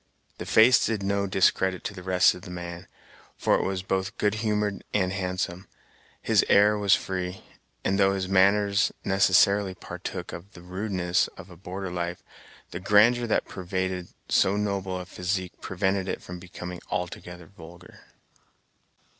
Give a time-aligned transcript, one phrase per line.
[0.39, 2.87] The face did no discredit to the rest of the man,
[3.37, 5.67] for it was both good humored and handsome.
[6.23, 7.43] His air was free,
[7.85, 12.23] and though his manner necessarily partook of the rudeness of a border life,
[12.71, 17.99] the grandeur that pervaded so noble a physique prevented it from becoming altogether vulgar.